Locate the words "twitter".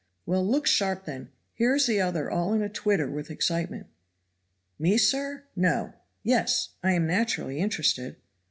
2.69-3.07